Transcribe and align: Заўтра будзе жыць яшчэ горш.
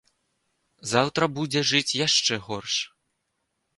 Заўтра 0.93 1.23
будзе 1.37 1.61
жыць 1.73 1.97
яшчэ 2.07 2.41
горш. 2.49 2.73